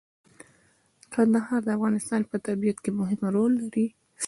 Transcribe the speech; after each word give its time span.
کندهار 1.13 1.59
د 1.63 1.69
افغانستان 1.77 2.21
په 2.29 2.35
طبیعت 2.47 2.77
کې 2.83 2.91
مهم 2.99 3.19
رول 3.35 3.51
لري. 3.61 3.87